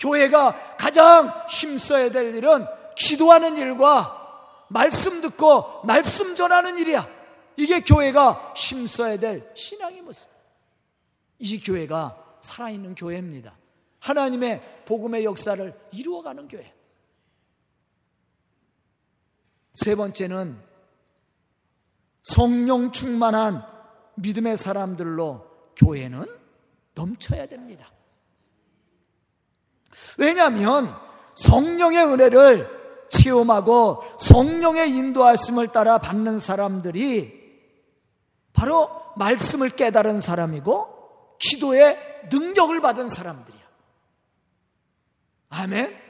교회가 0.01 0.77
가장 0.77 1.47
힘써야 1.49 2.11
될 2.11 2.35
일은 2.35 2.67
기도하는 2.97 3.57
일과 3.57 4.21
말씀 4.69 5.21
듣고 5.21 5.83
말씀 5.85 6.35
전하는 6.35 6.77
일이야. 6.77 7.09
이게 7.57 7.81
교회가 7.81 8.55
힘써야 8.57 9.17
될 9.17 9.49
신앙의 9.55 10.03
모습. 10.03 10.29
이 11.39 11.61
교회가 11.61 12.39
살아있는 12.41 12.97
교회입니다. 12.97 13.57
하나님의 14.01 14.85
복음의 14.85 15.25
역사를 15.25 15.81
이루어가는 15.93 16.49
교회. 16.49 16.75
세 19.73 19.95
번째는 19.95 20.61
성령 22.23 22.91
충만한 22.91 23.74
믿음의 24.17 24.57
사람들로 24.57 25.47
교회는 25.77 26.25
넘쳐야 26.95 27.47
됩니다. 27.47 27.91
왜냐하면 30.19 30.95
성령의 31.35 32.05
은혜를 32.07 33.09
체험하고 33.11 34.03
성령의 34.19 34.91
인도하심을 34.91 35.69
따라 35.69 35.99
받는 35.99 36.39
사람들이 36.39 37.45
바로 38.53 38.91
말씀을 39.17 39.71
깨달은 39.71 40.21
사람이고 40.21 41.37
기도의 41.39 41.99
능력을 42.31 42.81
받은 42.81 43.09
사람들이야. 43.09 43.63
아멘. 45.51 46.05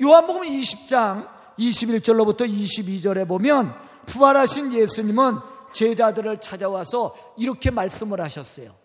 요한복음 0.00 0.42
20장 0.42 1.28
21절로부터 1.58 2.48
22절에 2.48 3.28
보면 3.28 3.74
부활하신 4.06 4.72
예수님은 4.72 5.51
제자들을 5.72 6.38
찾아와서 6.38 7.34
이렇게 7.36 7.70
말씀을 7.70 8.20
하셨어요. 8.20 8.76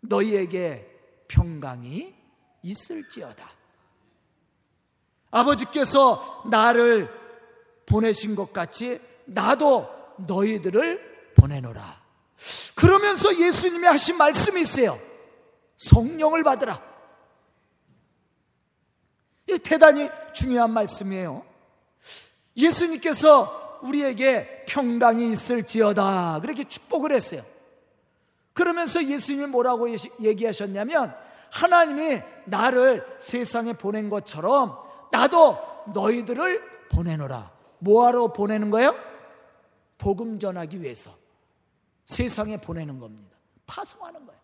너희에게 0.00 0.90
평강이 1.28 2.14
있을지어다. 2.62 3.50
아버지께서 5.30 6.42
나를 6.50 7.10
보내신 7.86 8.34
것 8.36 8.52
같이 8.52 9.00
나도 9.24 9.88
너희들을 10.18 11.32
보내노라. 11.36 12.02
그러면서 12.74 13.36
예수님이 13.36 13.86
하신 13.86 14.16
말씀이 14.16 14.60
있어요. 14.60 14.98
성령을 15.76 16.44
받으라. 16.44 16.82
이 19.48 19.58
대단히 19.58 20.08
중요한 20.32 20.72
말씀이에요. 20.72 21.44
예수님께서 22.56 23.80
우리에게 23.82 24.53
평강이 24.66 25.32
있을지어다. 25.32 26.40
그렇게 26.40 26.64
축복을 26.64 27.12
했어요. 27.12 27.42
그러면서 28.52 29.04
예수님이 29.04 29.46
뭐라고 29.46 29.88
얘기하셨냐면 30.20 31.14
하나님이 31.50 32.20
나를 32.46 33.04
세상에 33.18 33.72
보낸 33.72 34.08
것처럼 34.10 34.78
나도 35.12 35.58
너희들을 35.92 36.88
보내노라. 36.90 37.52
뭐하러 37.78 38.32
보내는 38.32 38.70
거예요? 38.70 38.94
복음 39.98 40.38
전하기 40.38 40.80
위해서. 40.80 41.12
세상에 42.04 42.56
보내는 42.56 42.98
겁니다. 42.98 43.36
파송하는 43.66 44.26
거예요. 44.26 44.40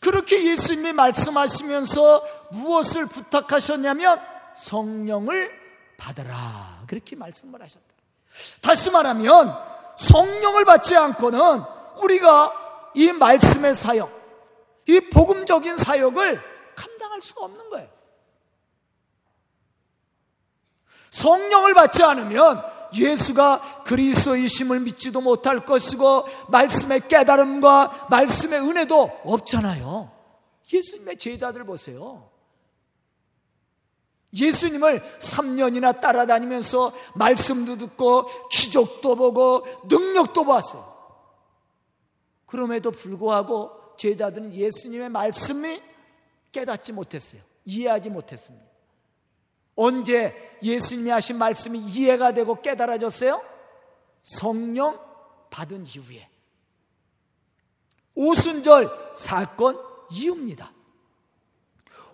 그렇게 0.00 0.50
예수님이 0.50 0.92
말씀하시면서 0.92 2.24
무엇을 2.52 3.06
부탁하셨냐면 3.06 4.20
성령을 4.56 5.50
받으라. 5.96 6.84
그렇게 6.86 7.16
말씀을 7.16 7.62
하셨다. 7.62 7.93
다시 8.60 8.90
말하면 8.90 9.56
성령을 9.96 10.64
받지 10.64 10.96
않고는 10.96 11.62
우리가 12.02 12.90
이 12.94 13.12
말씀의 13.12 13.74
사역, 13.74 14.10
이 14.88 15.00
복음적인 15.00 15.76
사역을 15.76 16.42
감당할 16.74 17.20
수가 17.20 17.44
없는 17.44 17.70
거예요. 17.70 17.88
성령을 21.10 21.74
받지 21.74 22.02
않으면 22.02 22.62
예수가 22.94 23.82
그리스도이심을 23.84 24.80
믿지도 24.80 25.20
못할 25.20 25.64
것이고 25.64 26.26
말씀의 26.48 27.08
깨달음과 27.08 28.08
말씀의 28.10 28.60
은혜도 28.60 29.20
없잖아요. 29.24 30.10
예수님의 30.72 31.18
제자들 31.18 31.64
보세요. 31.64 32.33
예수님을 34.36 35.02
3년이나 35.18 36.00
따라다니면서 36.00 36.92
말씀도 37.14 37.78
듣고 37.78 38.26
기적도 38.50 39.14
보고 39.14 39.66
능력도 39.88 40.44
봤어요. 40.44 40.94
그럼에도 42.46 42.90
불구하고 42.90 43.70
제자들은 43.96 44.52
예수님의 44.52 45.08
말씀이 45.08 45.80
깨닫지 46.52 46.92
못했어요. 46.92 47.42
이해하지 47.64 48.10
못했습니다. 48.10 48.64
언제 49.76 50.56
예수님이 50.62 51.10
하신 51.10 51.38
말씀이 51.38 51.78
이해가 51.78 52.32
되고 52.32 52.60
깨달아졌어요? 52.60 53.42
성령 54.22 54.98
받은 55.50 55.86
이후에. 55.86 56.28
오순절 58.14 59.12
사건 59.16 59.78
이후입니다. 60.10 60.72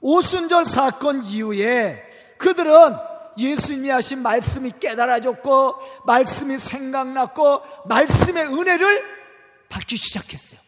오순절 0.00 0.64
사건 0.64 1.22
이후에 1.22 2.09
그들은 2.40 2.96
예수님이 3.38 3.90
하신 3.90 4.22
말씀이 4.22 4.72
깨달아졌고, 4.80 6.04
말씀이 6.06 6.58
생각났고, 6.58 7.62
말씀의 7.86 8.46
은혜를 8.46 9.20
받기 9.68 9.96
시작했어요. 9.96 10.60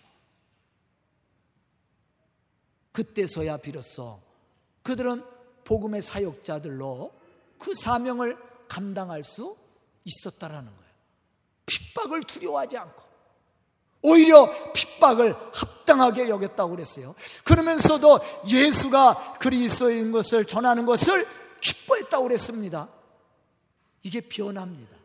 그때서야 2.93 3.57
비로소 3.57 4.21
그들은 4.83 5.25
복음의 5.65 6.03
사역자들로 6.03 7.13
그 7.59 7.75
사명을 7.75 8.37
감당할 8.69 9.25
수 9.25 9.57
있었다라는 10.05 10.67
거예요. 10.67 10.93
핍박을 11.67 12.23
두려워하지 12.25 12.77
않고 12.77 13.03
오히려 14.03 14.73
핍박을 14.73 15.35
합당하게 15.55 16.29
여겼다고 16.29 16.73
그랬어요. 16.73 17.15
그러면서도 17.45 18.21
예수가 18.49 19.35
그리스도인 19.39 20.11
것을 20.11 20.45
전하는 20.45 20.85
것을 20.85 21.27
기뻐했다고 21.63 22.25
그랬습니다. 22.25 22.89
이게 24.03 24.21
변합니다. 24.21 24.97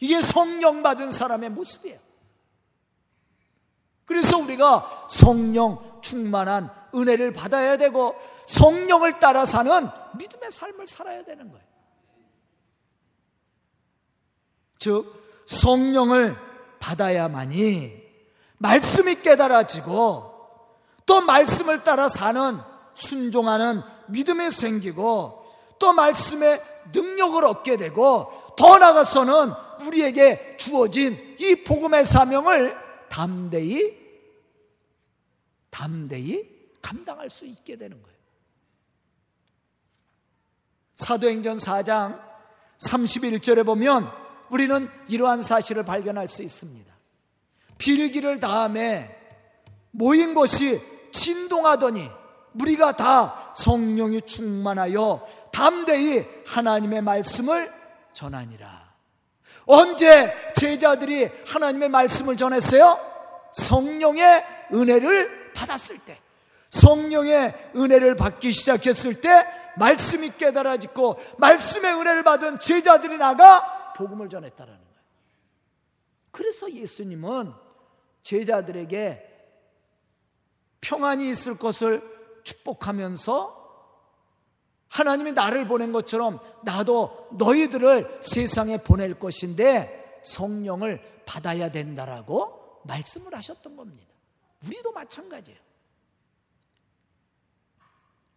이게 0.00 0.20
성령 0.20 0.82
받은 0.82 1.12
사람의 1.12 1.50
모습이에요. 1.50 2.00
그래서 4.04 4.38
우리가 4.38 5.06
성령 5.08 6.00
충만한 6.02 6.70
은혜를 6.94 7.32
받아야 7.32 7.76
되고 7.76 8.16
성령을 8.48 9.20
따라 9.20 9.44
사는 9.44 9.88
믿음의 10.18 10.50
삶을 10.50 10.88
살아야 10.88 11.22
되는 11.22 11.48
거예요. 11.50 11.64
즉, 14.78 15.44
성령을 15.46 16.36
받아야만이 16.80 18.02
말씀이 18.58 19.22
깨달아지고 19.22 20.32
또 21.06 21.20
말씀을 21.20 21.84
따라 21.84 22.08
사는 22.08 22.58
순종하는 22.94 23.82
믿음이 24.08 24.50
생기고 24.50 25.41
또 25.82 25.92
말씀의 25.92 26.62
능력을 26.92 27.44
얻게 27.44 27.76
되고 27.76 28.54
더 28.56 28.78
나아가서는 28.78 29.52
우리에게 29.84 30.56
주어진 30.56 31.36
이 31.40 31.56
복음의 31.64 32.04
사명을 32.04 32.76
담대히 33.08 34.00
담대히 35.70 36.48
감당할 36.80 37.28
수 37.28 37.46
있게 37.46 37.74
되는 37.74 38.00
거예요. 38.00 38.16
사도행전 40.94 41.56
4장 41.56 42.20
31절에 42.78 43.66
보면 43.66 44.08
우리는 44.50 44.88
이러한 45.08 45.42
사실을 45.42 45.84
발견할 45.84 46.28
수 46.28 46.44
있습니다. 46.44 46.94
빌기를 47.78 48.38
다음에 48.38 49.18
모인 49.90 50.34
것이 50.34 50.80
진동하더니 51.10 52.08
우리가 52.60 52.92
다 52.92 53.52
성령이 53.56 54.22
충만하여 54.22 55.41
담대히 55.52 56.26
하나님의 56.46 57.02
말씀을 57.02 57.72
전하니라. 58.12 58.92
언제 59.66 60.52
제자들이 60.54 61.30
하나님의 61.46 61.88
말씀을 61.88 62.36
전했어요? 62.36 62.98
성령의 63.52 64.44
은혜를 64.72 65.52
받았을 65.52 65.98
때. 66.00 66.18
성령의 66.70 67.70
은혜를 67.76 68.16
받기 68.16 68.50
시작했을 68.50 69.20
때 69.20 69.46
말씀이 69.76 70.30
깨달아지고 70.38 71.18
말씀의 71.38 71.92
은혜를 71.94 72.24
받은 72.24 72.58
제자들이 72.58 73.18
나가 73.18 73.92
복음을 73.92 74.28
전했다라는 74.28 74.78
거예요. 74.78 74.92
그래서 76.30 76.72
예수님은 76.72 77.52
제자들에게 78.22 79.28
평안이 80.80 81.30
있을 81.30 81.58
것을 81.58 82.02
축복하면서 82.42 83.61
하나님이 84.92 85.32
나를 85.32 85.66
보낸 85.66 85.90
것처럼 85.90 86.38
나도 86.64 87.28
너희들을 87.38 88.18
세상에 88.20 88.76
보낼 88.76 89.18
것인데 89.18 90.20
성령을 90.22 91.22
받아야 91.24 91.70
된다라고 91.70 92.82
말씀을 92.84 93.34
하셨던 93.34 93.74
겁니다. 93.74 94.12
우리도 94.66 94.92
마찬가지예요. 94.92 95.58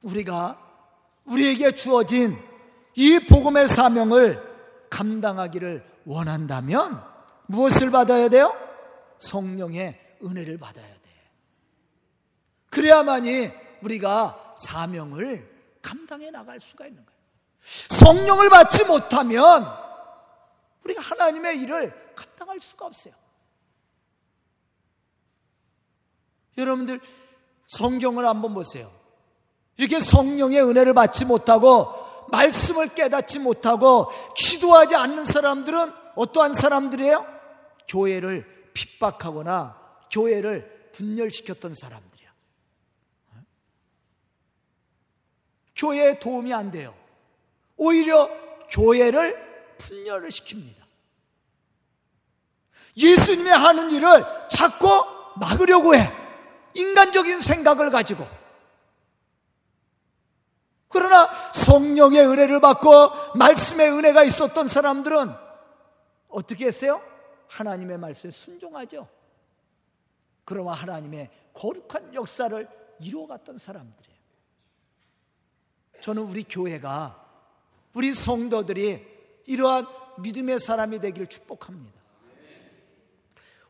우리가 0.04 0.62
우리에게 1.26 1.76
주어진 1.76 2.38
이 2.96 3.20
복음의 3.20 3.68
사명을 3.68 4.42
감당하기를 4.90 5.84
원한다면 6.06 7.04
무엇을 7.48 7.92
받아야 7.92 8.30
돼요? 8.30 8.56
성령의 9.18 10.00
은혜를 10.24 10.58
받아야 10.58 10.88
돼. 10.88 11.02
그래야만이 12.70 13.52
우리가 13.82 14.54
사명을 14.56 15.55
감당해 15.86 16.32
나갈 16.32 16.60
수가 16.60 16.88
있는 16.88 17.06
거예요. 17.06 17.20
성령을 17.62 18.50
받지 18.50 18.84
못하면 18.86 19.66
우리가 20.84 21.02
하나님의 21.02 21.62
일을 21.62 22.14
감당할 22.16 22.60
수가 22.60 22.88
없어요. 22.88 23.14
여러분들 26.58 27.00
성경을 27.68 28.26
한번 28.26 28.54
보세요. 28.54 28.92
이렇게 29.78 30.00
성령의 30.00 30.64
은혜를 30.64 30.94
받지 30.94 31.26
못하고 31.26 31.94
말씀을 32.32 32.96
깨닫지 32.96 33.40
못하고 33.40 34.10
기도하지 34.36 34.96
않는 34.96 35.26
사람들은 35.26 35.94
어떠한 36.16 36.54
사람들이에요? 36.54 37.28
교회를 37.88 38.72
핍박하거나 38.74 39.80
교회를 40.12 40.90
분열시켰던 40.94 41.74
사람들이야. 41.74 42.16
교회에 45.86 46.20
도움이 46.20 46.54
안 46.54 46.72
돼요. 46.72 46.96
오히려 47.78 48.30
교회를 48.70 49.76
분열을 49.78 50.30
시킵니다. 50.30 50.84
예수님의 52.98 53.54
하는 53.54 53.92
일을 53.92 54.24
자꾸 54.50 54.88
막으려고 55.36 55.96
해. 55.96 56.12
인간적인 56.74 57.40
생각을 57.40 57.92
가지고. 57.92 58.26
그러나 60.88 61.30
성령의 61.54 62.26
은혜를 62.26 62.62
받고 62.62 63.38
말씀의 63.38 63.92
은혜가 63.92 64.24
있었던 64.24 64.68
사람들은 64.68 65.36
어떻게 66.30 66.68
했어요? 66.68 67.02
하나님의 67.50 67.98
말씀에 67.98 68.32
순종하죠. 68.32 69.08
그러나 70.46 70.72
하나님의 70.72 71.30
거룩한 71.54 72.14
역사를 72.14 72.68
이루어갔던 73.00 73.58
사람들이에요. 73.58 74.15
저는 76.06 76.22
우리 76.22 76.44
교회가 76.44 77.20
우리 77.96 78.14
성도들이 78.14 79.04
이러한 79.48 79.88
믿음의 80.20 80.60
사람이 80.60 81.00
되기를 81.00 81.26
축복합니다. 81.26 82.00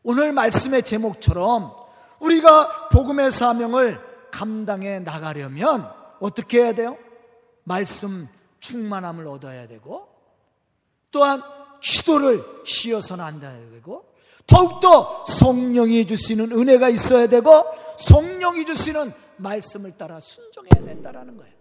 오늘 0.02 0.34
말씀의 0.34 0.82
제목처럼 0.82 1.72
우리가 2.20 2.90
복음의 2.90 3.32
사명을 3.32 3.98
감당해 4.30 4.98
나가려면 4.98 5.90
어떻게 6.20 6.60
해야 6.60 6.74
돼요? 6.74 6.98
말씀 7.64 8.28
충만함을 8.60 9.26
얻어야 9.28 9.66
되고 9.66 10.06
또한 11.10 11.40
기도를 11.80 12.44
쉬어서는 12.66 13.24
안 13.24 13.40
돼야 13.40 13.58
되고 13.70 14.12
더욱더 14.46 15.24
성령이 15.24 16.06
주시는 16.06 16.52
은혜가 16.52 16.90
있어야 16.90 17.28
되고 17.28 17.64
성령이 17.98 18.66
주시는 18.66 19.10
말씀을 19.38 19.96
따라 19.96 20.20
순종해야 20.20 20.84
된다라는 20.84 21.38
거예요. 21.38 21.55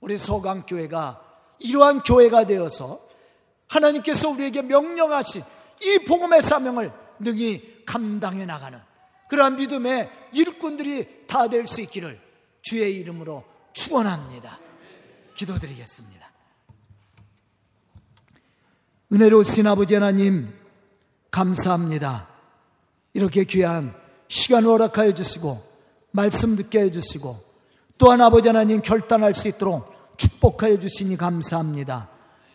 우리 0.00 0.16
서강교회가 0.18 1.24
이러한 1.60 2.02
교회가 2.02 2.44
되어서 2.44 3.00
하나님께서 3.66 4.28
우리에게 4.30 4.62
명령하신 4.62 5.42
이 5.82 5.98
복음의 6.06 6.42
사명을 6.42 6.92
능히 7.18 7.84
감당해 7.84 8.46
나가는 8.46 8.80
그러한 9.28 9.56
믿음의 9.56 10.10
일꾼들이 10.32 11.26
다 11.26 11.48
될 11.48 11.66
수 11.66 11.80
있기를 11.82 12.20
주의 12.62 12.94
이름으로 12.96 13.44
축원합니다. 13.72 14.58
기도드리겠습니다. 15.34 16.28
은혜로우신 19.12 19.66
아버지 19.66 19.94
하나님 19.94 20.52
감사합니다. 21.30 22.28
이렇게 23.14 23.44
귀한 23.44 23.94
시간을 24.28 24.68
허락하여 24.68 25.12
주시고 25.12 25.62
말씀 26.10 26.56
듣게 26.56 26.80
해 26.80 26.90
주시고 26.90 27.47
또한 27.98 28.20
아버지 28.20 28.48
하나님 28.48 28.80
결단할 28.80 29.34
수 29.34 29.48
있도록 29.48 30.16
축복하여 30.16 30.78
주시니 30.78 31.16
감사합니다. 31.16 32.08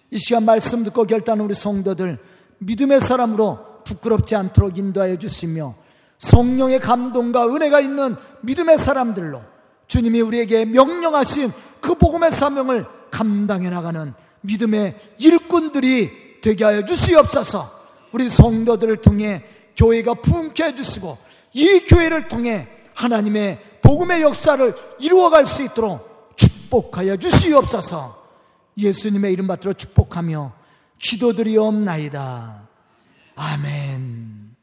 이 0.09 0.17
시간 0.17 0.45
말씀 0.45 0.83
듣고 0.83 1.03
결단한 1.03 1.45
우리 1.45 1.53
성도들 1.53 2.17
믿음의 2.59 2.99
사람으로 2.99 3.83
부끄럽지 3.83 4.35
않도록 4.35 4.77
인도하여 4.77 5.17
주시며 5.17 5.75
성령의 6.17 6.79
감동과 6.79 7.47
은혜가 7.47 7.81
있는 7.81 8.15
믿음의 8.41 8.77
사람들로 8.77 9.41
주님이 9.87 10.21
우리에게 10.21 10.65
명령하신 10.65 11.51
그 11.81 11.95
복음의 11.95 12.31
사명을 12.31 12.85
감당해 13.11 13.69
나가는 13.69 14.13
믿음의 14.41 14.97
일꾼들이 15.19 16.41
되게 16.41 16.63
하여 16.63 16.85
주시옵소서 16.85 17.69
우리 18.11 18.29
성도들을 18.29 18.97
통해 18.97 19.43
교회가 19.75 20.15
부흥케 20.15 20.63
해주시고 20.63 21.17
이 21.53 21.79
교회를 21.81 22.27
통해 22.27 22.67
하나님의 22.93 23.59
복음의 23.83 24.23
역사를 24.23 24.75
이루어갈 24.99 25.45
수 25.45 25.63
있도록 25.63 26.35
축복하여 26.35 27.17
주시옵소서 27.17 28.23
예수님의 28.77 29.33
이름 29.33 29.45
받들어 29.45 29.73
축복하며 29.73 30.53
기도드리옵나이다. 30.97 32.67
아멘. 33.35 34.55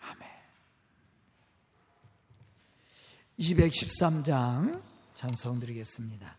아멘. 0.00 0.28
213장 3.38 4.80
찬송 5.14 5.60
드리겠습니다. 5.60 6.36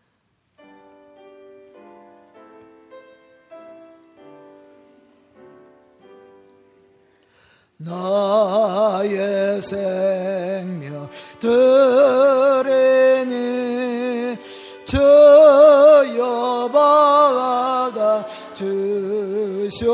나의 7.82 9.62
생명 9.62 10.99
들으니 11.40 12.76
저 14.84 14.98
여바가 16.18 18.26
주셔서. 18.54 19.90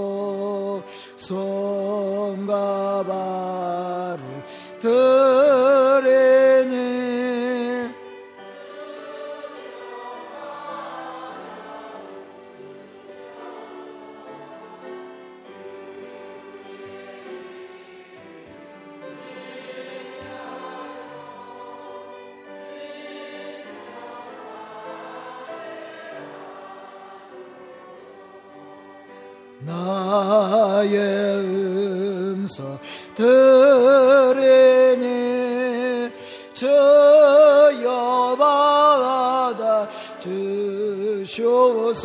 나의 30.36 31.00
음성 32.34 32.78
들으니 33.16 35.00
저 36.54 36.68
여바다 37.82 39.88
주셔서 40.20 42.04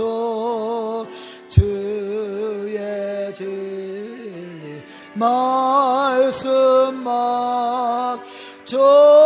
주의 1.49 3.35
진리 3.35 4.81
말씀만 5.15 6.31
전 8.65 9.20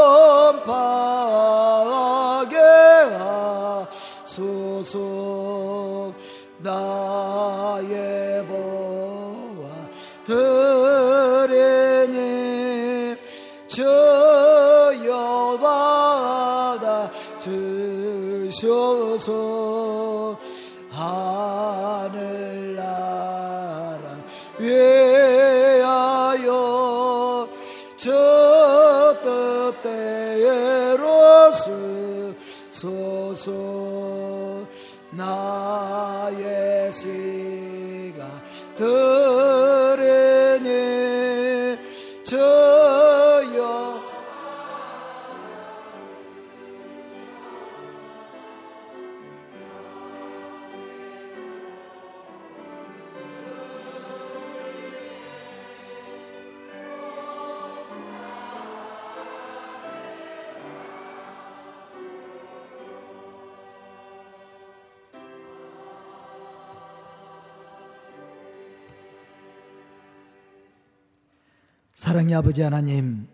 사랑의 71.95 72.35
아버지 72.35 72.61
하나님, 72.61 73.29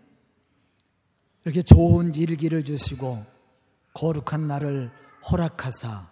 이렇게 1.43 1.63
좋은 1.63 2.13
일기를 2.13 2.63
주시고 2.63 3.25
거룩한 3.95 4.45
날을 4.45 4.91
허락하사 5.31 6.11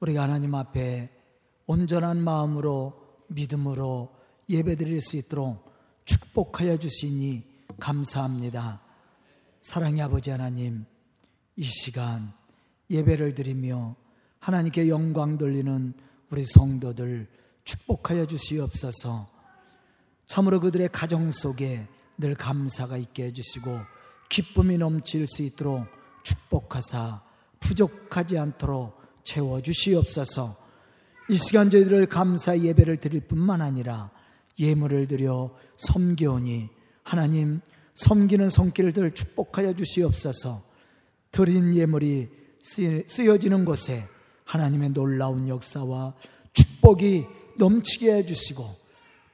우리가 0.00 0.22
하나님 0.22 0.54
앞에 0.54 1.10
온전한 1.66 2.16
마음으로 2.22 2.94
믿음으로 3.28 4.10
예배드릴 4.48 5.02
수 5.02 5.18
있도록 5.18 5.70
축복하여 6.06 6.78
주시니 6.78 7.44
감사합니다. 7.78 8.80
사랑의 9.60 10.00
아버지 10.00 10.30
하나님, 10.30 10.86
이 11.56 11.62
시간 11.62 12.32
예배를 12.88 13.34
드리며 13.34 13.96
하나님께 14.38 14.88
영광 14.88 15.36
돌리는 15.36 15.92
우리 16.30 16.42
성도들 16.42 17.28
축복하여 17.64 18.24
주시옵소서. 18.24 19.35
참으로 20.26 20.60
그들의 20.60 20.88
가정 20.92 21.30
속에 21.30 21.86
늘 22.18 22.34
감사가 22.34 22.96
있게 22.96 23.24
해주시고 23.24 23.80
기쁨이 24.28 24.78
넘칠 24.78 25.26
수 25.26 25.42
있도록 25.42 25.86
축복하사 26.22 27.22
부족하지 27.60 28.38
않도록 28.38 29.00
채워주시옵소서. 29.24 30.56
이 31.28 31.36
시간 31.36 31.70
저희들을 31.70 32.06
감사 32.06 32.58
예배를 32.58 32.98
드릴 32.98 33.20
뿐만 33.20 33.60
아니라 33.62 34.10
예물을 34.58 35.06
드려 35.08 35.50
섬겨오니 35.76 36.68
하나님 37.02 37.60
섬기는 37.94 38.48
손길들 38.48 39.12
축복하여 39.12 39.74
주시옵소서. 39.74 40.62
드린 41.30 41.74
예물이 41.74 42.28
쓰여지는 42.60 43.64
곳에 43.64 44.04
하나님의 44.44 44.90
놀라운 44.90 45.48
역사와 45.48 46.14
축복이 46.52 47.26
넘치게 47.58 48.12
해주시고 48.12 48.85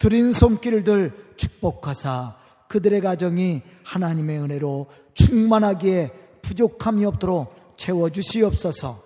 드린 0.03 0.33
손길들 0.33 1.13
축복하사 1.37 2.35
그들의 2.67 3.01
가정이 3.03 3.63
하나님의 3.85 4.41
은혜로 4.41 4.89
충만하기에 5.15 6.11
부족함이 6.43 7.05
없도록 7.05 7.77
채워주시옵소서 7.77 9.01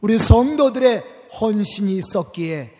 우리 0.00 0.18
성도들의 0.18 1.04
헌신이 1.40 1.96
있었기에 1.96 2.72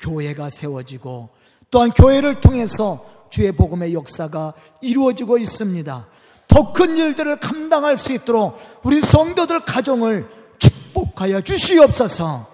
교회가 0.00 0.48
세워지고 0.48 1.28
또한 1.70 1.90
교회를 1.90 2.40
통해서 2.40 3.04
주의 3.28 3.52
복음의 3.52 3.92
역사가 3.92 4.54
이루어지고 4.80 5.36
있습니다. 5.36 6.08
더 6.48 6.72
큰 6.72 6.96
일들을 6.96 7.38
감당할 7.38 7.98
수 7.98 8.14
있도록 8.14 8.56
우리 8.82 9.02
성도들 9.02 9.60
가정을 9.66 10.26
축복하여 10.58 11.42
주시옵소서 11.42 12.46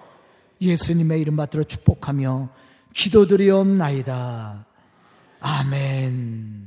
예수님의 0.59 1.21
이름 1.21 1.37
받들어 1.37 1.63
축복하며 1.63 2.49
기도드리옵나이다. 2.97 4.65
아멘. 5.39 6.66